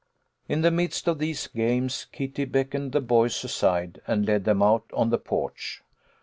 In 0.49 0.61
the 0.61 0.71
midst 0.71 1.07
of 1.07 1.19
these 1.19 1.45
games 1.45 2.07
Kitty 2.11 2.45
beckoned 2.45 2.91
the 2.91 3.01
boys 3.01 3.43
aside 3.43 4.01
and 4.07 4.25
led 4.25 4.45
them 4.45 4.63
out 4.63 4.85
on 4.93 5.11
the 5.11 5.19
porch. 5.19 5.83